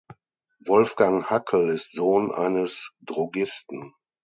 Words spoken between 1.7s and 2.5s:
Sohn